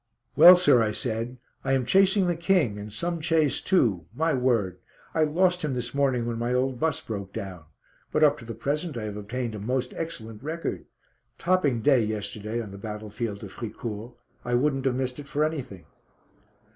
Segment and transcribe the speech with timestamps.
[0.35, 4.79] "Well, sir," I said, "I am chasing the King, and some chase too, my word.
[5.13, 7.65] I lost him this morning when my old bus broke down.
[8.11, 10.87] But up to the present I have obtained a most excellent record.
[11.37, 14.15] Topping day yesterday on the battlefield of Fricourt.
[14.43, 15.85] I wouldn't have missed it for anything."